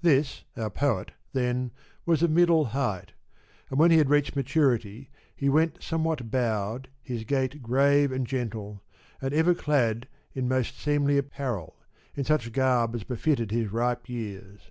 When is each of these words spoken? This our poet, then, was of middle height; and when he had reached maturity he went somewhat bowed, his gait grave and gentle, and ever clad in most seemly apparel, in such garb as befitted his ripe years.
This 0.00 0.44
our 0.56 0.70
poet, 0.70 1.12
then, 1.34 1.72
was 2.06 2.22
of 2.22 2.30
middle 2.30 2.64
height; 2.64 3.12
and 3.68 3.78
when 3.78 3.90
he 3.90 3.98
had 3.98 4.08
reached 4.08 4.34
maturity 4.34 5.10
he 5.36 5.50
went 5.50 5.82
somewhat 5.82 6.30
bowed, 6.30 6.88
his 7.02 7.24
gait 7.24 7.60
grave 7.62 8.10
and 8.10 8.26
gentle, 8.26 8.82
and 9.20 9.34
ever 9.34 9.52
clad 9.54 10.08
in 10.32 10.48
most 10.48 10.78
seemly 10.78 11.18
apparel, 11.18 11.76
in 12.14 12.24
such 12.24 12.50
garb 12.52 12.94
as 12.94 13.04
befitted 13.04 13.50
his 13.50 13.70
ripe 13.70 14.08
years. 14.08 14.70